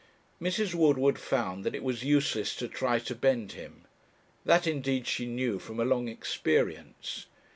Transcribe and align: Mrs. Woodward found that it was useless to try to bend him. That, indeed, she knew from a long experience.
Mrs. 0.41 0.73
Woodward 0.73 1.19
found 1.19 1.63
that 1.63 1.75
it 1.75 1.83
was 1.83 2.03
useless 2.03 2.55
to 2.55 2.67
try 2.67 2.97
to 2.97 3.13
bend 3.13 3.51
him. 3.51 3.85
That, 4.45 4.65
indeed, 4.65 5.05
she 5.05 5.27
knew 5.27 5.59
from 5.59 5.79
a 5.79 5.85
long 5.85 6.07
experience. 6.07 7.27